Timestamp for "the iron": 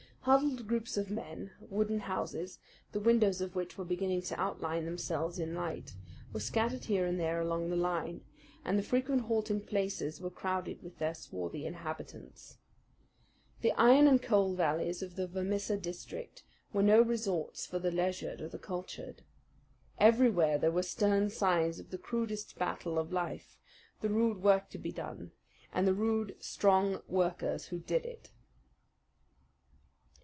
13.61-14.05